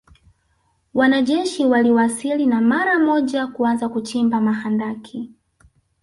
Wanajeshi 0.93 1.65
waliwasili 1.65 2.45
na 2.45 2.61
mara 2.61 2.99
moja 2.99 3.47
kuanza 3.47 3.89
kuchimba 3.89 4.41
mahandaki 4.41 5.31